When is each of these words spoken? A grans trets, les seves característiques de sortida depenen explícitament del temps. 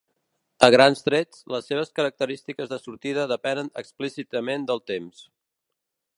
A 0.67 0.69
grans 0.75 1.03
trets, 1.09 1.43
les 1.55 1.69
seves 1.71 1.91
característiques 1.99 2.73
de 2.73 2.81
sortida 2.87 3.27
depenen 3.35 3.73
explícitament 3.83 4.67
del 4.73 4.83
temps. 4.95 5.25